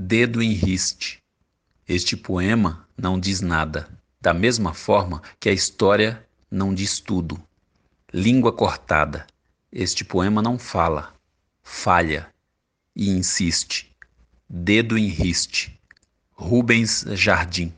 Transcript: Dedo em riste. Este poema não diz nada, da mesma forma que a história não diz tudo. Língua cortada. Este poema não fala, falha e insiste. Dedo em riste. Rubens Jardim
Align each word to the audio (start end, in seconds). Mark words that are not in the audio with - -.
Dedo 0.00 0.40
em 0.40 0.52
riste. 0.52 1.20
Este 1.88 2.16
poema 2.16 2.86
não 2.96 3.18
diz 3.18 3.40
nada, 3.40 3.88
da 4.20 4.32
mesma 4.32 4.72
forma 4.72 5.20
que 5.40 5.48
a 5.48 5.52
história 5.52 6.24
não 6.48 6.72
diz 6.72 7.00
tudo. 7.00 7.42
Língua 8.14 8.52
cortada. 8.52 9.26
Este 9.72 10.04
poema 10.04 10.40
não 10.40 10.56
fala, 10.56 11.12
falha 11.64 12.32
e 12.94 13.10
insiste. 13.10 13.92
Dedo 14.48 14.96
em 14.96 15.08
riste. 15.08 15.76
Rubens 16.30 17.04
Jardim 17.14 17.74